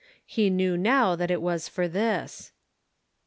[0.25, 2.53] He knew now that it was for this.